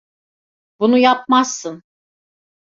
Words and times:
Bunu 0.79 0.97
yapmazsın. 0.97 1.83